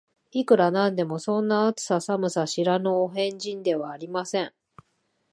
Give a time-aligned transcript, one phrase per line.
[0.31, 4.51] いくら何でも、そんな、暑さ寒さを知らぬお変人ではありません